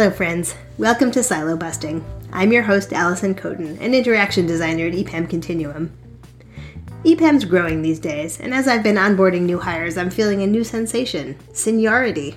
[0.00, 0.54] Hello, friends.
[0.78, 2.02] Welcome to Silo Busting.
[2.32, 5.92] I'm your host, Allison Coden, an interaction designer at EPAM Continuum.
[7.04, 10.64] EPAM's growing these days, and as I've been onboarding new hires, I'm feeling a new
[10.64, 12.36] sensation seniority.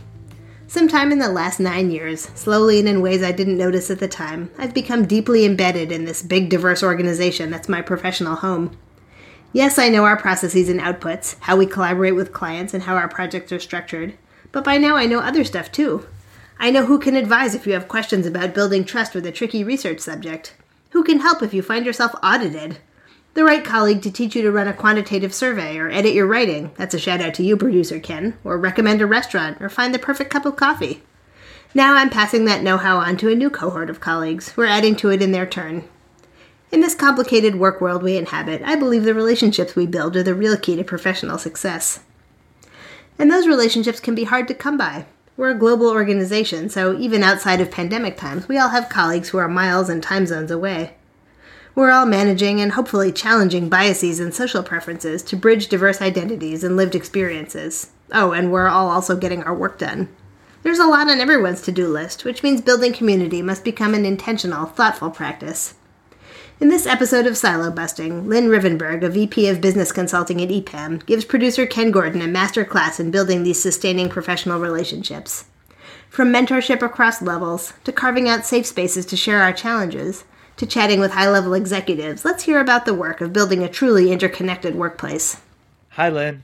[0.67, 4.09] Sometime in the last nine years, slowly and in ways I didn't notice at the
[4.09, 8.77] time, I've become deeply embedded in this big, diverse organization that's my professional home.
[9.53, 13.07] Yes, I know our processes and outputs, how we collaborate with clients, and how our
[13.07, 14.15] projects are structured,
[14.51, 16.05] but by now I know other stuff too
[16.63, 19.65] I know who can advise if you have questions about building trust with a tricky
[19.65, 20.55] research subject.
[20.91, 22.77] Who can help if you find yourself audited?
[23.33, 26.71] The right colleague to teach you to run a quantitative survey or edit your writing.
[26.77, 28.37] That's a shout out to you, producer Ken.
[28.45, 31.03] Or recommend a restaurant or find the perfect cup of coffee.
[31.73, 34.65] Now I'm passing that know how on to a new cohort of colleagues who are
[34.65, 35.83] adding to it in their turn.
[36.71, 40.33] In this complicated work world we inhabit, I believe the relationships we build are the
[40.33, 41.99] real key to professional success.
[43.19, 45.07] And those relationships can be hard to come by.
[45.35, 49.39] We're a global organization, so even outside of pandemic times, we all have colleagues who
[49.39, 50.93] are miles and time zones away.
[51.73, 56.77] We're all managing and hopefully challenging biases and social preferences to bridge diverse identities and
[56.77, 57.89] lived experiences.
[58.11, 60.07] Oh, and we're all also getting our work done.
[60.61, 64.05] There's a lot on everyone's to do list, which means building community must become an
[64.05, 65.73] intentional, thoughtful practice.
[66.59, 71.03] In this episode of Silo Busting, Lynn Rivenburgh, a VP of Business Consulting at EPAM,
[71.07, 75.45] gives producer Ken Gordon a master class in building these sustaining professional relationships.
[76.09, 80.25] From mentorship across levels, to carving out safe spaces to share our challenges,
[80.57, 84.11] to chatting with high level executives, let's hear about the work of building a truly
[84.11, 85.41] interconnected workplace.
[85.89, 86.43] Hi, Lynn.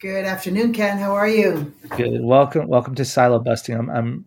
[0.00, 0.98] Good afternoon, Ken.
[0.98, 1.72] How are you?
[1.96, 2.22] Good.
[2.22, 3.74] Welcome, welcome to Silo Busting.
[3.74, 4.26] I'm, I'm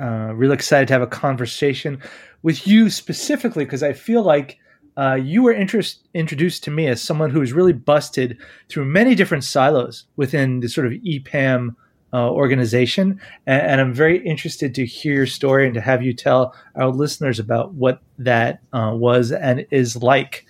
[0.00, 2.00] uh, really excited to have a conversation
[2.42, 4.58] with you specifically because I feel like
[4.96, 9.44] uh, you were interest, introduced to me as someone who's really busted through many different
[9.44, 11.74] silos within the sort of EPAM
[12.12, 13.20] uh, organization.
[13.46, 16.88] And, and, I'm very interested to hear your story and to have you tell our
[16.88, 20.44] listeners about what that uh, was and is like.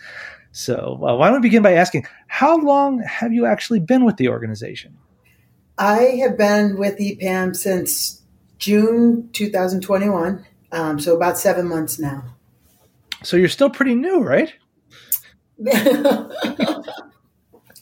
[0.53, 4.29] So, why don't we begin by asking, how long have you actually been with the
[4.29, 4.97] organization?
[5.79, 8.20] I have been with EPAM since
[8.61, 12.23] June 2021, um, so about seven months now.
[13.23, 14.55] So you're still pretty new, right?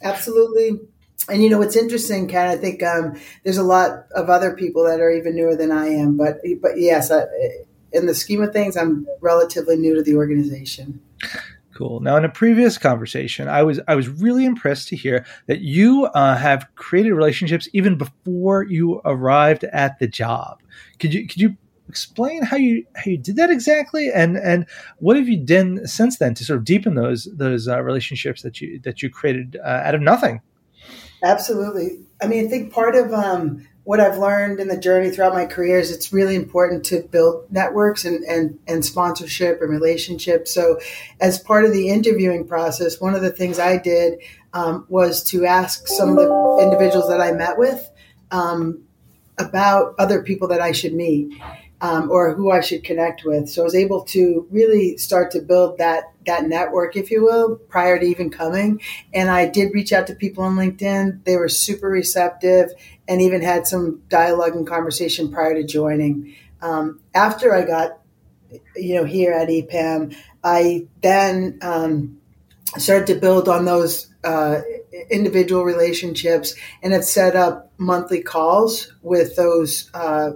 [0.02, 0.80] Absolutely.
[1.28, 2.48] And you know what's interesting, Ken?
[2.48, 5.88] I think um, there's a lot of other people that are even newer than I
[5.88, 6.16] am.
[6.16, 7.24] But but yes, I,
[7.92, 11.00] in the scheme of things, I'm relatively new to the organization.
[11.78, 12.00] Cool.
[12.00, 16.06] Now, in a previous conversation, I was I was really impressed to hear that you
[16.06, 20.60] uh, have created relationships even before you arrived at the job.
[20.98, 21.56] Could you could you
[21.88, 24.66] explain how you how you did that exactly, and and
[24.98, 28.60] what have you done since then to sort of deepen those those uh, relationships that
[28.60, 30.40] you that you created uh, out of nothing?
[31.22, 32.00] Absolutely.
[32.20, 35.46] I mean, I think part of um, what I've learned in the journey throughout my
[35.46, 40.52] career is it's really important to build networks and, and, and sponsorship and relationships.
[40.52, 40.78] So,
[41.22, 44.18] as part of the interviewing process, one of the things I did
[44.52, 47.90] um, was to ask some of the individuals that I met with
[48.30, 48.82] um,
[49.38, 51.40] about other people that I should meet
[51.80, 53.48] um, or who I should connect with.
[53.48, 57.56] So I was able to really start to build that that network, if you will,
[57.56, 58.80] prior to even coming.
[59.14, 61.24] And I did reach out to people on LinkedIn.
[61.24, 62.70] They were super receptive
[63.06, 66.36] and even had some dialogue and conversation prior to joining.
[66.60, 68.00] Um, after I got,
[68.76, 70.14] you know, here at EPAM,
[70.44, 72.18] I then um,
[72.76, 74.60] started to build on those uh,
[75.10, 80.32] individual relationships and have set up monthly calls with those uh,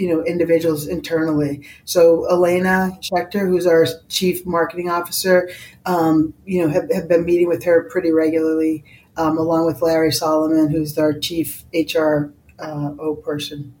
[0.00, 1.68] you know individuals internally.
[1.84, 5.50] So Elaina Shekhter, who's our chief marketing officer,
[5.84, 8.82] um, you know, have, have, been meeting with her pretty regularly,
[9.18, 13.74] um, along with Larry Solomon, who's our chief HR uh, O person.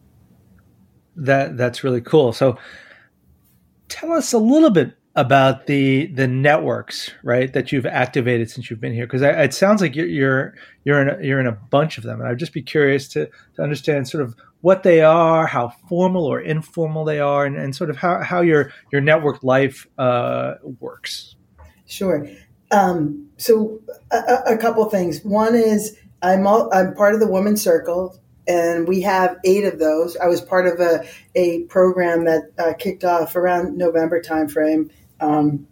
[1.16, 2.34] That that's really cool.
[2.34, 2.58] So,
[3.88, 8.80] tell us a little bit about the the networks right that you've activated since you've
[8.80, 11.98] been here because it sounds like you're you're you're in a, you're in a bunch
[11.98, 15.46] of them and I'd just be curious to to understand sort of what they are,
[15.46, 19.42] how formal or informal they are, and, and sort of how, how your your network
[19.42, 21.36] life uh, works.
[21.86, 22.26] Sure.
[22.70, 23.80] Um, so
[24.12, 25.24] a, a, couple things.
[25.24, 28.16] One is I'm all, I'm part of the Women's Circle,
[28.46, 30.16] and we have eight of those.
[30.16, 34.90] I was part of a a program that uh, kicked off around November timeframe.
[35.20, 35.66] Um,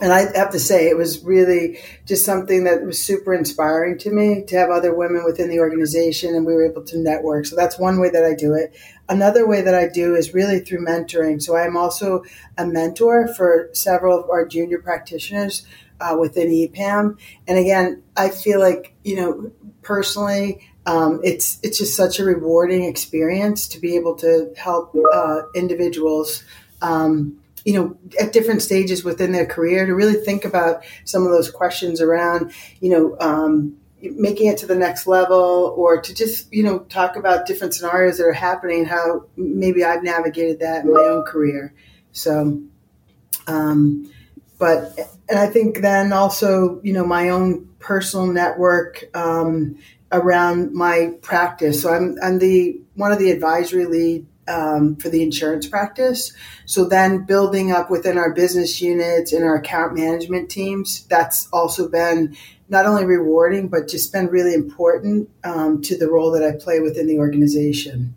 [0.00, 4.12] and I have to say, it was really just something that was super inspiring to
[4.12, 7.46] me to have other women within the organization, and we were able to network.
[7.46, 8.76] So that's one way that I do it.
[9.08, 11.42] Another way that I do is really through mentoring.
[11.42, 12.22] So I'm also
[12.56, 15.66] a mentor for several of our junior practitioners
[16.00, 17.18] uh, within EPAM.
[17.48, 19.50] And again, I feel like, you know,
[19.82, 25.42] personally, um, it's it's just such a rewarding experience to be able to help uh,
[25.54, 26.44] individuals.
[26.80, 31.30] Um, you know, at different stages within their career, to really think about some of
[31.30, 36.52] those questions around, you know, um, making it to the next level or to just
[36.52, 40.92] you know talk about different scenarios that are happening how maybe i've navigated that in
[40.92, 41.74] my own career.
[42.12, 42.62] So
[43.46, 44.12] um,
[44.58, 49.76] but and i think then also you know my own personal network um,
[50.12, 51.82] around my practice.
[51.82, 56.32] So i'm i'm the one of the advisory lead um, for the insurance practice.
[56.64, 61.88] So then building up within our business units and our account management teams, that's also
[61.88, 62.36] been
[62.68, 66.80] not only rewarding, but just been really important um, to the role that I play
[66.80, 68.14] within the organization.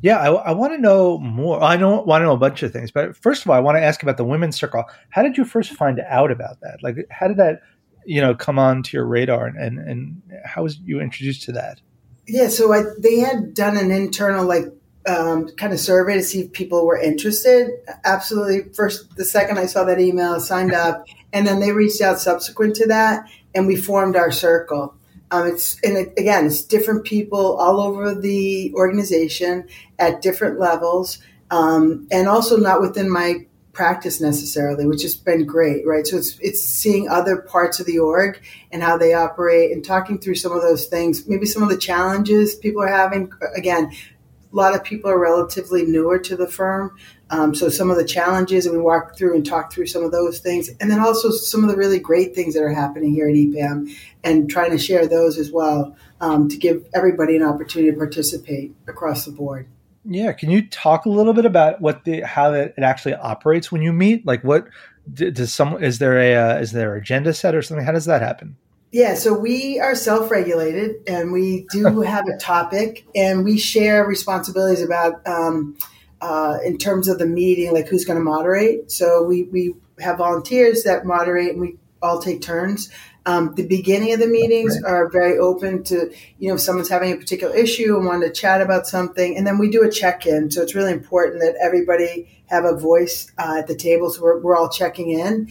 [0.00, 1.62] Yeah, I, I want to know more.
[1.62, 3.76] I don't want to know a bunch of things, but first of all, I want
[3.76, 4.84] to ask about the women's circle.
[5.10, 6.82] How did you first find out about that?
[6.82, 7.60] Like, how did that,
[8.04, 11.52] you know, come on to your radar, and and, and how was you introduced to
[11.52, 11.80] that?
[12.26, 14.64] Yeah, so I, they had done an internal like
[15.06, 17.70] um, kind of survey to see if people were interested.
[18.04, 18.72] Absolutely.
[18.72, 22.76] First, the second I saw that email, signed up, and then they reached out subsequent
[22.76, 24.94] to that, and we formed our circle.
[25.30, 29.66] Um, it's and it, again, it's different people all over the organization
[29.98, 31.18] at different levels,
[31.50, 36.06] um, and also not within my practice necessarily, which has been great, right?
[36.06, 40.18] So it's it's seeing other parts of the org and how they operate, and talking
[40.18, 43.32] through some of those things, maybe some of the challenges people are having.
[43.56, 43.90] Again,
[44.52, 46.96] a lot of people are relatively newer to the firm.
[47.30, 50.12] Um, so some of the challenges, and we walk through and talk through some of
[50.12, 53.28] those things, and then also some of the really great things that are happening here
[53.28, 53.90] at EPAM,
[54.22, 58.74] and trying to share those as well um, to give everybody an opportunity to participate
[58.86, 59.66] across the board.
[60.04, 63.82] Yeah, can you talk a little bit about what the how it actually operates when
[63.82, 64.26] you meet?
[64.26, 64.66] Like, what
[65.12, 67.86] does some is there a uh, is there agenda set or something?
[67.86, 68.56] How does that happen?
[68.92, 74.04] Yeah, so we are self regulated and we do have a topic and we share
[74.06, 75.78] responsibilities about, um,
[76.20, 78.92] uh, in terms of the meeting, like who's going to moderate.
[78.92, 82.90] So we, we have volunteers that moderate and we all take turns.
[83.24, 84.92] Um, the beginning of the meetings right.
[84.92, 88.30] are very open to, you know, if someone's having a particular issue and want to
[88.30, 89.38] chat about something.
[89.38, 90.50] And then we do a check in.
[90.50, 94.10] So it's really important that everybody have a voice uh, at the table.
[94.10, 95.48] So we're, we're all checking in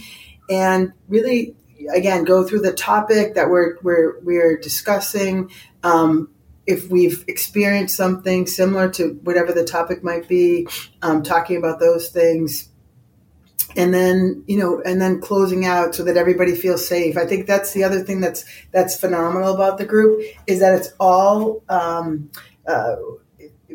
[0.49, 1.55] and really
[1.93, 5.51] again go through the topic that we're we're we're discussing.
[5.83, 6.29] Um,
[6.67, 10.67] if we've experienced something similar to whatever the topic might be,
[11.01, 12.69] um, talking about those things,
[13.75, 17.17] and then you know, and then closing out so that everybody feels safe.
[17.17, 20.93] I think that's the other thing that's that's phenomenal about the group is that it's
[20.99, 21.63] all.
[21.69, 22.29] Um,
[22.67, 22.95] uh,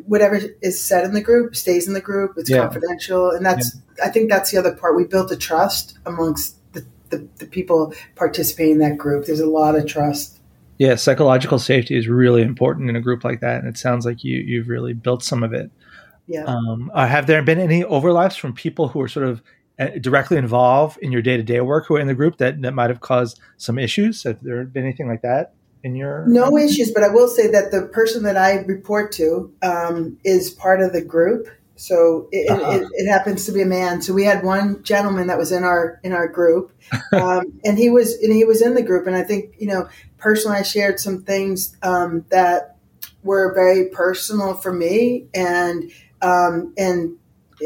[0.05, 2.35] whatever is said in the group stays in the group.
[2.37, 2.61] It's yeah.
[2.61, 4.06] confidential, and that's yeah.
[4.06, 4.97] I think that's the other part.
[4.97, 6.56] We built a trust amongst
[7.11, 9.26] the, the people participating in that group.
[9.26, 10.41] There's a lot of trust.
[10.79, 14.23] Yeah, psychological safety is really important in a group like that, and it sounds like
[14.23, 15.70] you you've really built some of it.
[16.26, 16.44] Yeah.
[16.44, 19.43] Um, uh, have there been any overlaps from people who are sort of
[19.79, 22.61] uh, directly involved in your day to day work who are in the group that
[22.62, 24.23] that might have caused some issues?
[24.25, 26.26] Have there been anything like that in your?
[26.26, 30.50] No issues, but I will say that the person that I report to um, is
[30.50, 32.70] part of the group, so it, uh-huh.
[32.70, 34.00] it, it, happens to be a man.
[34.00, 36.73] So we had one gentleman that was in our in our group,
[37.12, 39.06] um, and he was and he was in the group.
[39.06, 42.77] And I think you know personally, I shared some things um, that
[43.22, 45.91] were very personal for me, and
[46.22, 47.17] um, and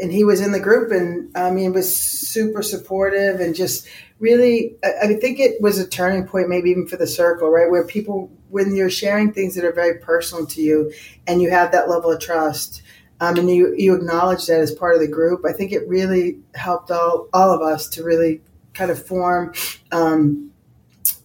[0.01, 3.87] and he was in the group, and I mean, it was super supportive and just
[4.19, 4.75] really.
[4.83, 7.85] I, I think it was a turning point, maybe even for the circle, right, where
[7.85, 10.91] people when you're sharing things that are very personal to you,
[11.27, 12.81] and you have that level of trust
[13.21, 15.45] um, and you, you acknowledge that as part of the group.
[15.47, 18.41] I think it really helped all, all of us to really
[18.73, 19.53] kind of form
[19.91, 20.51] um,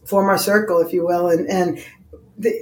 [0.05, 1.29] form our circle, if you will.
[1.29, 1.85] And, and
[2.39, 2.53] the,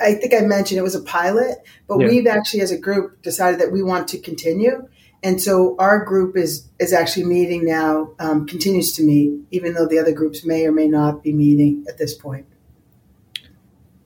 [0.00, 1.58] I think I mentioned it was a pilot,
[1.88, 2.06] but yeah.
[2.06, 4.88] we've actually, as a group, decided that we want to continue.
[5.24, 9.88] And so our group is is actually meeting now, um, continues to meet, even though
[9.88, 12.46] the other groups may or may not be meeting at this point.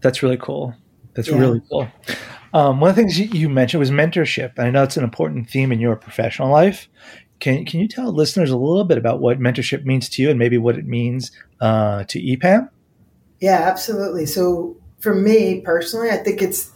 [0.00, 0.74] That's really cool.
[1.14, 1.38] That's yeah.
[1.38, 1.88] really cool.
[2.54, 4.58] Um, one of the things you mentioned was mentorship.
[4.58, 6.88] I know it's an important theme in your professional life.
[7.40, 10.38] Can can you tell listeners a little bit about what mentorship means to you and
[10.38, 12.68] maybe what it means uh, to EPAM?
[13.40, 14.26] Yeah, absolutely.
[14.26, 16.72] So for me personally, I think it's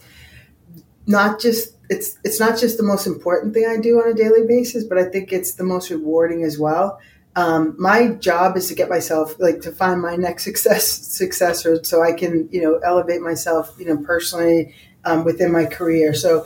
[1.05, 4.45] not just it's it's not just the most important thing I do on a daily
[4.47, 6.99] basis, but I think it's the most rewarding as well.
[7.35, 12.01] Um, my job is to get myself like to find my next success successor so
[12.01, 14.73] I can you know elevate myself you know personally
[15.05, 16.13] um, within my career.
[16.13, 16.45] So,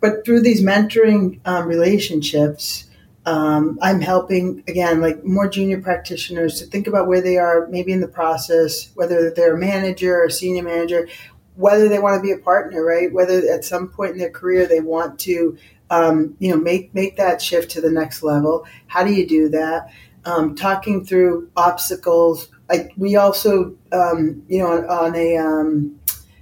[0.00, 2.84] but through these mentoring um, relationships,
[3.24, 7.92] um, I'm helping again, like more junior practitioners to think about where they are, maybe
[7.92, 11.08] in the process, whether they're a manager or senior manager.
[11.54, 13.12] whether they want to be a partner, right?
[13.12, 15.56] Whether at some point in their career they want to,
[15.90, 18.66] um, you know, make make that shift to the next level.
[18.86, 19.90] How do you do that?
[20.24, 22.48] Um, talking through obstacles.
[22.70, 25.98] I, we also, um, you know, on, on a, um,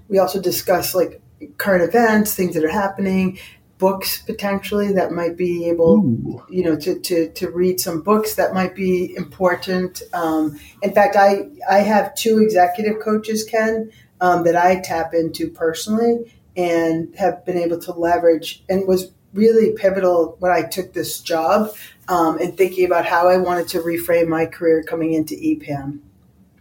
[0.09, 1.21] we also discuss like
[1.57, 3.39] current events, things that are happening,
[3.79, 6.45] books potentially that might be able, Ooh.
[6.51, 10.03] you know, to, to, to read some books that might be important.
[10.13, 15.51] Um, in fact, I, I have two executive coaches, Ken, um, that I tap into
[15.51, 21.21] personally and have been able to leverage and was really pivotal when I took this
[21.21, 21.71] job
[22.09, 26.01] um, and thinking about how I wanted to reframe my career coming into EPAM.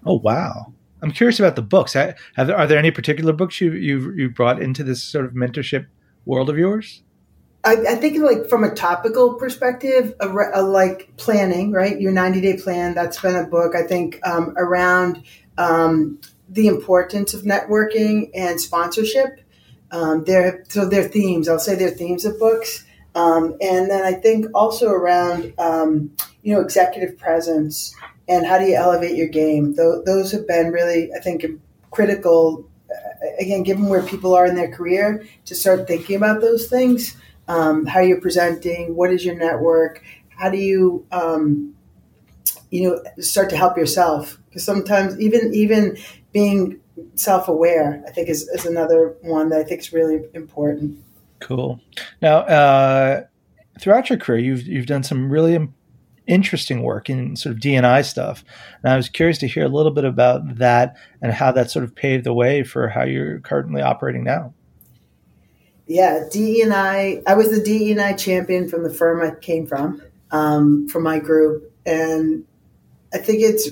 [0.06, 0.72] Oh, wow.
[1.02, 1.94] I'm curious about the books.
[1.94, 5.88] Have, are there any particular books you, you you brought into this sort of mentorship
[6.26, 7.04] world of yours?
[7.64, 12.00] I, I think like from a topical perspective, a, a, like planning, right?
[12.00, 12.96] Your 90 day plan.
[12.96, 15.24] That's been a book I think um, around
[15.58, 19.42] um, the importance of networking and sponsorship.
[19.92, 22.86] Um, they're, so their themes, I'll say their themes of books.
[23.16, 26.12] Um, and then I think also around, um,
[26.44, 27.94] you know, executive presence
[28.30, 29.76] and how do you elevate your game.
[29.76, 31.46] Those have been really, I think,
[31.92, 36.68] critical, uh, again, given where people are in their career, to start thinking about those
[36.68, 37.18] things.
[37.48, 41.76] Um, how you're presenting, what is your network, how do you, um,
[42.70, 45.98] you know, start to help yourself because sometimes even even
[46.34, 46.80] being
[47.16, 50.98] self-aware i think is, is another one that i think is really important
[51.40, 51.80] cool
[52.22, 53.24] now uh,
[53.80, 55.68] throughout your career you've you've done some really
[56.30, 58.44] interesting work in sort of dni stuff.
[58.84, 61.84] And i was curious to hear a little bit about that and how that sort
[61.84, 64.54] of paved the way for how you're currently operating now.
[65.88, 66.64] Yeah dei
[67.26, 71.72] i was the dei champion from the firm i came from um, from my group.
[71.86, 72.46] And
[73.14, 73.70] I think it's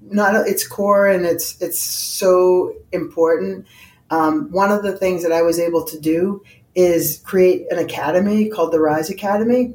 [0.00, 3.66] not its core and it's it's so important.
[4.10, 6.42] Um, one of the things that I was able to do
[6.74, 9.74] is create an academy called the Rise Academy,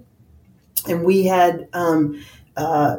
[0.87, 2.23] and we had um,
[2.57, 2.97] uh,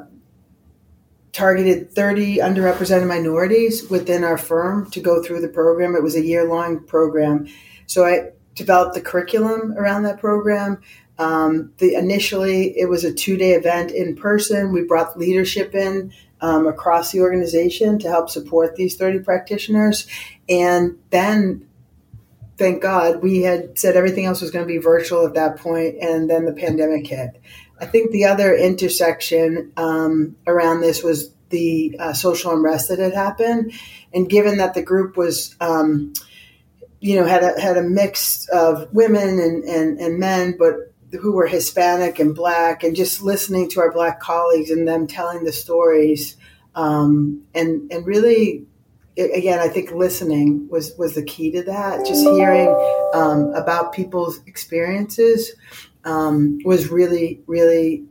[1.32, 5.94] targeted 30 underrepresented minorities within our firm to go through the program.
[5.94, 7.48] It was a year long program,
[7.86, 10.82] so I developed the curriculum around that program.
[11.18, 14.72] Um, the initially it was a two day event in person.
[14.72, 20.06] We brought leadership in um, across the organization to help support these 30 practitioners,
[20.48, 21.66] and then
[22.56, 25.96] thank God we had said everything else was going to be virtual at that point,
[26.00, 27.40] and then the pandemic hit.
[27.82, 33.12] I think the other intersection um, around this was the uh, social unrest that had
[33.12, 33.72] happened,
[34.14, 36.12] and given that the group was um,
[37.00, 41.32] you know had a had a mix of women and, and, and men, but who
[41.32, 45.52] were Hispanic and Black, and just listening to our Black colleagues and them telling the
[45.52, 46.36] stories,
[46.76, 48.64] um, and and really,
[49.18, 52.06] again, I think listening was was the key to that.
[52.06, 52.68] Just hearing
[53.12, 55.50] um, about people's experiences
[56.04, 58.04] um, was really really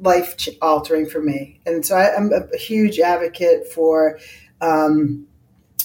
[0.00, 4.18] life altering for me, and so I, am a huge advocate for.
[4.60, 5.26] Um,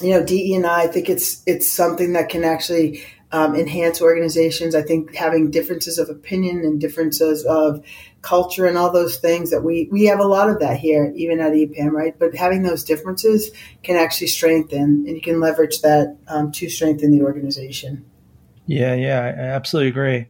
[0.01, 4.01] you know, DE and I, I think it's it's something that can actually um, enhance
[4.01, 4.75] organizations.
[4.75, 7.84] I think having differences of opinion and differences of
[8.22, 11.39] culture and all those things that we we have a lot of that here, even
[11.39, 12.17] at EPAM, right?
[12.17, 13.51] But having those differences
[13.84, 18.05] can actually strengthen, and you can leverage that um, to strengthen the organization.
[18.67, 20.27] Yeah, yeah, I absolutely agree.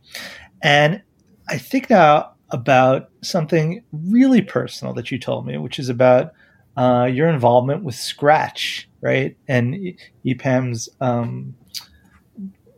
[0.65, 1.03] And
[1.48, 6.31] I think now about something really personal that you told me, which is about
[6.75, 9.38] uh, your involvement with Scratch, right?
[9.48, 9.95] And
[10.25, 11.53] EPAM's um,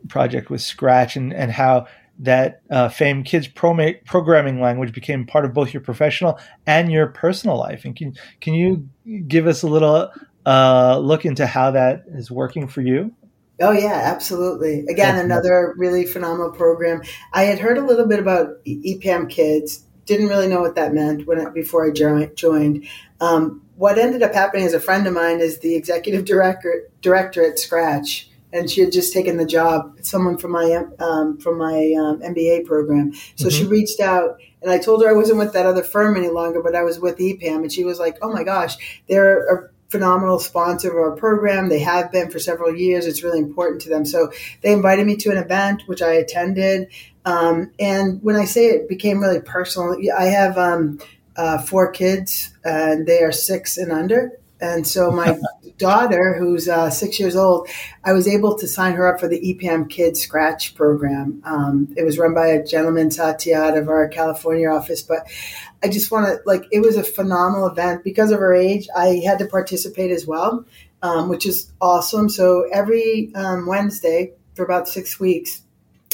[0.08, 1.86] project with Scratch and, and how
[2.18, 7.06] that uh, famed kids pro- programming language became part of both your professional and your
[7.06, 7.86] personal life.
[7.86, 8.86] And can can you
[9.28, 10.10] give us a little
[10.44, 13.14] uh, look into how that is working for you?
[13.60, 14.84] Oh yeah, absolutely.
[14.88, 17.02] Again, another really phenomenal program.
[17.32, 19.84] I had heard a little bit about EPAM Kids.
[20.06, 22.88] Didn't really know what that meant when I, before I joined.
[23.20, 27.44] Um, what ended up happening as a friend of mine is the executive director director
[27.44, 29.98] at Scratch and she had just taken the job.
[30.02, 33.48] Someone from my um, from my um, MBA program, so mm-hmm.
[33.48, 36.62] she reached out, and I told her I wasn't with that other firm any longer,
[36.62, 38.76] but I was with EPAM, and she was like, "Oh my gosh,
[39.08, 41.68] they're a phenomenal sponsor of our program.
[41.68, 43.06] They have been for several years.
[43.06, 44.30] It's really important to them." So
[44.62, 46.88] they invited me to an event, which I attended,
[47.28, 50.98] um, and when I say it became really personal, I have um,
[51.36, 54.32] uh, four kids, and they are six and under.
[54.60, 55.38] And so my
[55.78, 57.68] daughter, who's uh, six years old,
[58.04, 61.40] I was able to sign her up for the EPAM Kids Scratch program.
[61.44, 65.02] Um, it was run by a gentleman, Satya, out of our California office.
[65.02, 65.26] But
[65.82, 68.04] I just want to, like, it was a phenomenal event.
[68.04, 70.66] Because of her age, I had to participate as well.
[71.02, 72.28] um, which is awesome.
[72.28, 75.62] So every um, Wednesday for about six weeks,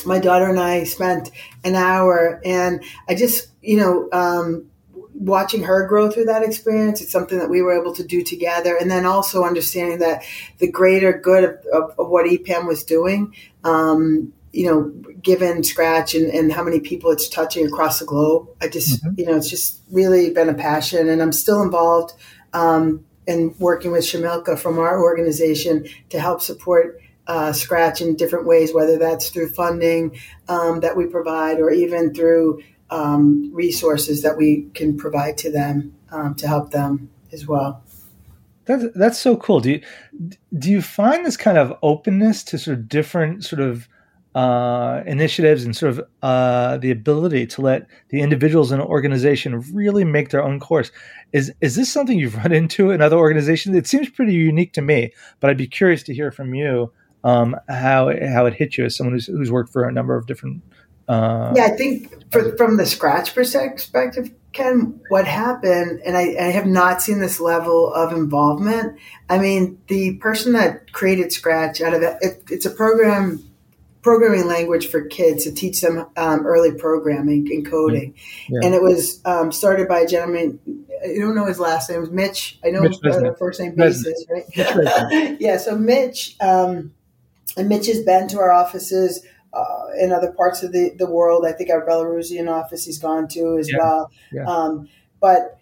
[0.04, 1.30] my daughter and I spent
[1.64, 4.70] an hour, and I just, you know, um,
[5.14, 7.00] watching her grow through that experience.
[7.00, 10.24] It's something that we were able to do together, and then also understanding that
[10.58, 13.34] the greater good of, of, of what EPAM was doing.
[13.62, 14.82] Um, you know,
[15.20, 19.18] given Scratch and, and, how many people it's touching across the globe, I just, mm-hmm.
[19.18, 22.14] you know, it's just really been a passion, and I'm still involved
[22.52, 28.46] um, in working with Shamilka from our organization to help support uh, Scratch in different
[28.46, 30.18] ways, whether that's through funding
[30.48, 35.94] um, that we provide or even through um, resources that we can provide to them
[36.10, 37.82] um, to help them as well.
[38.66, 39.60] That's that's so cool.
[39.60, 39.82] Do you
[40.58, 43.88] do you find this kind of openness to sort of different sort of
[44.34, 49.62] uh, initiatives and sort of uh, the ability to let the individuals in an organization
[49.72, 50.90] really make their own course.
[51.32, 53.76] Is is this something you've run into in other organizations?
[53.76, 56.90] It seems pretty unique to me, but I'd be curious to hear from you
[57.22, 60.26] um, how how it hit you as someone who's, who's worked for a number of
[60.26, 60.62] different.
[61.08, 66.50] Uh, yeah, I think for, from the scratch perspective, Ken, what happened, and I, I,
[66.52, 68.98] have not seen this level of involvement.
[69.28, 73.42] I mean, the person that created Scratch out of it, it it's a program
[74.00, 78.14] programming language for kids to teach them um, early programming and coding.
[78.48, 78.60] Yeah.
[78.62, 80.60] And it was um, started by a gentleman.
[81.02, 81.98] I don't know his last name.
[81.98, 82.58] It was Mitch.
[82.64, 84.44] I know Mitch his first name basis, right?
[85.40, 85.56] yeah.
[85.56, 86.36] So Mitch.
[86.40, 86.94] Um,
[87.56, 91.44] and Mitch has been to our offices uh, in other parts of the, the world.
[91.46, 93.78] I think our Belarusian office he's gone to as yeah.
[93.78, 94.10] well.
[94.32, 94.44] Yeah.
[94.44, 94.88] Um,
[95.20, 95.58] but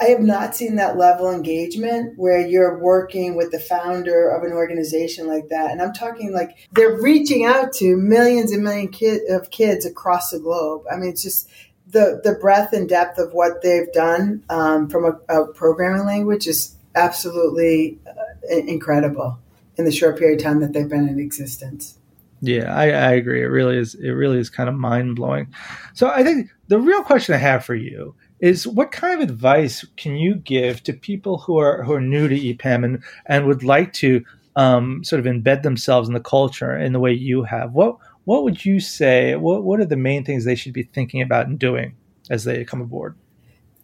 [0.00, 4.44] I have not seen that level of engagement where you're working with the founder of
[4.44, 5.70] an organization like that.
[5.70, 10.30] And I'm talking like they're reaching out to millions and millions kid, of kids across
[10.30, 10.82] the globe.
[10.92, 11.48] I mean, it's just
[11.88, 16.46] the, the breadth and depth of what they've done um, from a, a, programming language
[16.46, 19.38] is absolutely uh, incredible
[19.76, 21.96] in the short period of time that they've been in existence.
[22.40, 23.42] Yeah, I, I agree.
[23.42, 23.94] It really is.
[23.94, 25.52] It really is kind of mind blowing.
[25.94, 29.84] So I think the real question I have for you is what kind of advice
[29.96, 33.62] can you give to people who are who are new to EPAM and, and would
[33.62, 34.24] like to
[34.56, 37.72] um, sort of embed themselves in the culture in the way you have?
[37.72, 39.36] What what would you say?
[39.36, 41.96] What what are the main things they should be thinking about and doing
[42.30, 43.16] as they come aboard?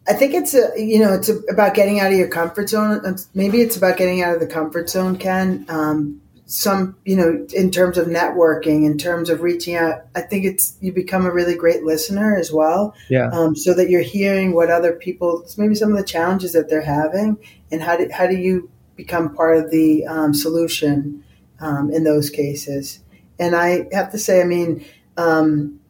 [0.08, 3.02] I think it's a you know it's a, about getting out of your comfort zone.
[3.34, 5.66] Maybe it's about getting out of the comfort zone, Ken.
[5.68, 10.06] Um, some you know in terms of networking, in terms of reaching out.
[10.14, 12.94] I think it's you become a really great listener as well.
[13.10, 13.28] Yeah.
[13.30, 16.82] Um, so that you're hearing what other people, maybe some of the challenges that they're
[16.82, 17.36] having,
[17.70, 21.22] and how do how do you become part of the um, solution
[21.60, 23.00] um, in those cases.
[23.38, 24.84] And I have to say, I mean.
[25.18, 25.80] Um,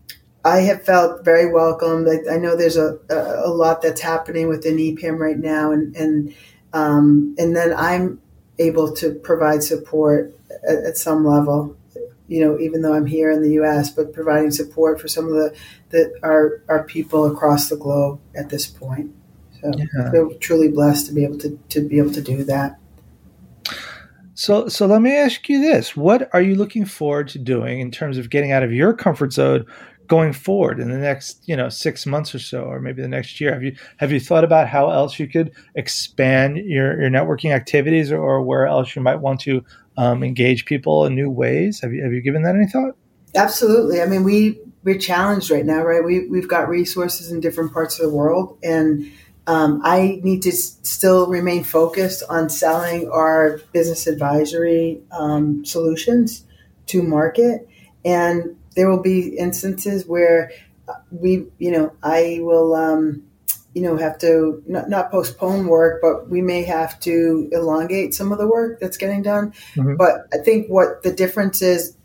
[0.44, 2.06] I have felt very welcomed.
[2.08, 5.96] I, I know there's a, a, a, lot that's happening within EPAM right now, and
[5.96, 6.32] and
[6.72, 8.20] um, and then I'm
[8.58, 10.32] able to provide support
[10.68, 11.76] at, at, some level.
[12.29, 15.33] You know, even though I'm here in the U.S., but providing support for some of
[15.33, 15.57] the
[15.90, 19.14] that our our people across the globe at this point.
[19.61, 20.09] So yeah.
[20.09, 22.79] I feel truly blessed to be able to to be able to do that.
[24.38, 27.90] So, so let me ask you this: What are you looking forward to doing in
[27.90, 29.64] terms of getting out of your comfort zone
[30.06, 33.40] going forward in the next you know six months or so or maybe the next
[33.40, 33.52] year?
[33.52, 38.10] Have you have you thought about how else you could expand your, your networking activities
[38.10, 39.64] or, or where else you might want to
[39.96, 41.80] um, engage people in new ways?
[41.80, 42.96] Have you have you given that any thought?
[43.34, 44.00] Absolutely.
[44.00, 46.04] I mean we we're challenged right now right?
[46.04, 49.10] We, we've got resources in different parts of the world and
[49.46, 56.44] um, I need to s- still remain focused on selling our business advisory um, solutions
[56.86, 57.68] to market.
[58.04, 60.52] And there will be instances where
[61.10, 63.24] we, you know, I will, um,
[63.74, 68.32] you know, have to not, not, postpone work, but we may have to elongate some
[68.32, 69.52] of the work that's getting done.
[69.74, 69.96] Mm-hmm.
[69.96, 71.96] But I think what the difference is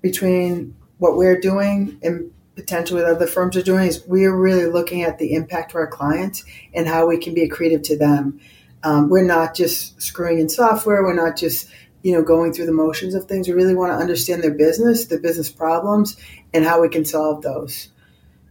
[0.00, 5.02] between what we're doing and potentially what other firms are doing is we're really looking
[5.02, 8.40] at the impact to our clients and how we can be accretive to them.
[8.82, 11.02] Um, we're not just screwing in software.
[11.02, 11.68] We're not just
[12.02, 13.48] you know, going through the motions of things.
[13.48, 16.16] We really want to understand their business, their business problems,
[16.54, 17.88] and how we can solve those.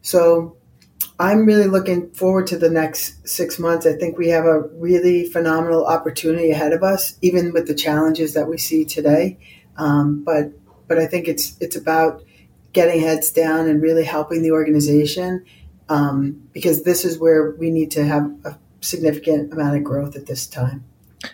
[0.02, 0.58] So
[1.20, 3.86] I'm really looking forward to the next six months.
[3.86, 8.34] I think we have a really phenomenal opportunity ahead of us, even with the challenges
[8.34, 9.40] that we see today.
[9.78, 10.52] Um, but
[10.88, 12.24] but I think it's it's about
[12.74, 15.44] getting heads down and really helping the organization
[15.90, 20.28] um, because this is where we need to have a significant amount of growth at
[20.28, 20.84] this time.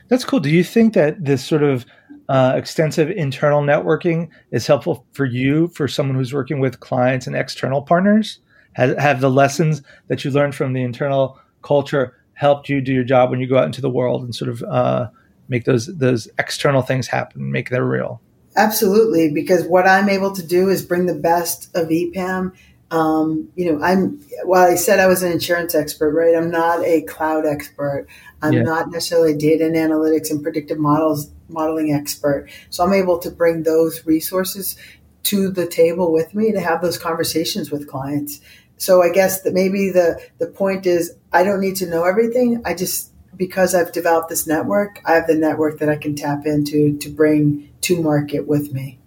[0.07, 0.39] That's cool.
[0.39, 1.85] Do you think that this sort of
[2.29, 7.35] uh, extensive internal networking is helpful for you for someone who's working with clients and
[7.35, 8.39] external partners
[8.73, 13.03] have, have the lessons that you learned from the internal culture helped you do your
[13.03, 15.07] job when you go out into the world and sort of uh,
[15.47, 18.21] make those those external things happen, make them real.
[18.55, 22.53] Absolutely, because what I'm able to do is bring the best of EPAM.
[22.91, 26.35] Um, you know, I'm while I said I was an insurance expert, right?
[26.35, 28.07] I'm not a cloud expert.
[28.41, 28.61] I'm yeah.
[28.63, 32.49] not necessarily a data and analytics and predictive models modeling expert.
[32.69, 34.75] So I'm able to bring those resources
[35.23, 38.41] to the table with me to have those conversations with clients.
[38.77, 42.61] So I guess that maybe the the point is I don't need to know everything.
[42.65, 46.45] I just because I've developed this network, I have the network that I can tap
[46.45, 48.99] into to bring to market with me.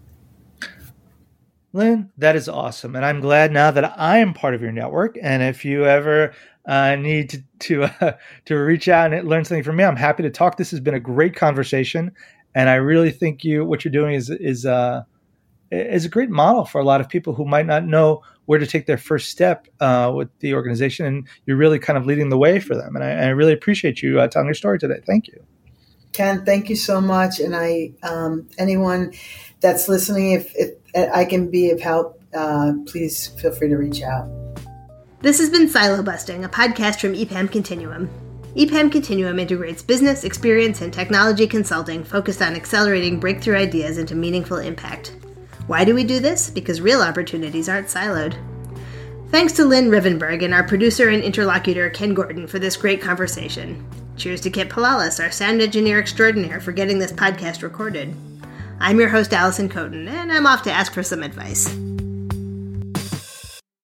[1.76, 2.96] Lynn, that is awesome.
[2.96, 5.16] And I'm glad now that I am part of your network.
[5.20, 6.32] And if you ever
[6.66, 8.12] uh, need to to, uh,
[8.46, 10.56] to reach out and learn something from me, I'm happy to talk.
[10.56, 12.12] This has been a great conversation.
[12.54, 15.02] And I really think you what you're doing is is uh,
[15.70, 18.66] is a great model for a lot of people who might not know where to
[18.66, 22.38] take their first step uh, with the organization, and you're really kind of leading the
[22.38, 22.96] way for them.
[22.96, 25.00] And I, I really appreciate you uh, telling your story today.
[25.04, 25.44] Thank you,
[26.12, 26.46] Ken.
[26.46, 27.40] Thank you so much.
[27.40, 29.12] And I, um, anyone
[29.60, 30.74] that's listening, if, if,
[31.12, 34.28] I can be of help, uh, please feel free to reach out.
[35.20, 38.08] This has been Silo Busting, a podcast from EPAM Continuum.
[38.54, 44.58] EPAM Continuum integrates business, experience, and technology consulting focused on accelerating breakthrough ideas into meaningful
[44.58, 45.14] impact.
[45.66, 46.48] Why do we do this?
[46.48, 48.36] Because real opportunities aren't siloed.
[49.30, 53.84] Thanks to Lynn Rivenburgh and our producer and interlocutor Ken Gordon for this great conversation.
[54.16, 58.14] Cheers to Kit Palalis, our sound engineer extraordinaire, for getting this podcast recorded.
[58.80, 61.74] I'm your host, Allison Coden, and I'm off to ask for some advice.